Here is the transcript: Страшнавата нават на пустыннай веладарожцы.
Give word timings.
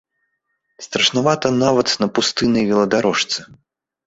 Страшнавата 0.85 1.47
нават 1.65 1.93
на 2.05 2.09
пустыннай 2.17 2.65
веладарожцы. 2.71 3.39